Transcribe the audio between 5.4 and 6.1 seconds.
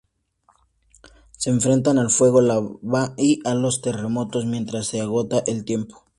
el tiempo.